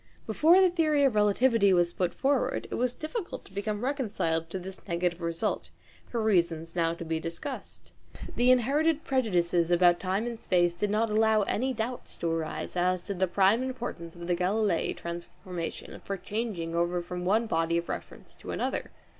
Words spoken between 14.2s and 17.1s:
the Galileian transformation for changing over